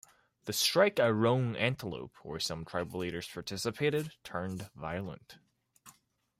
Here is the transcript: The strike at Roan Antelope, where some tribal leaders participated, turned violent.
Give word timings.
The 0.45 0.51
strike 0.53 0.99
at 0.99 1.13
Roan 1.13 1.55
Antelope, 1.55 2.15
where 2.25 2.39
some 2.39 2.65
tribal 2.65 3.01
leaders 3.01 3.27
participated, 3.27 4.13
turned 4.23 4.71
violent. 4.75 5.37